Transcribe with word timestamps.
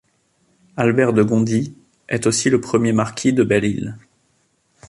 Albert 0.77 1.13
de 1.13 1.21
Gondi 1.21 1.75
est 2.09 2.25
aussi 2.25 2.49
le 2.49 2.59
premier 2.59 2.91
marquis 2.91 3.33
de 3.33 3.43
Belle-Île. 3.43 3.99